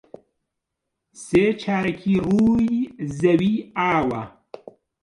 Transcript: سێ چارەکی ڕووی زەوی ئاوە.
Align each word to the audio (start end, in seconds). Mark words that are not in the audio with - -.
سێ 1.23 1.45
چارەکی 1.61 2.15
ڕووی 2.27 2.69
زەوی 3.19 3.55
ئاوە. 3.77 4.23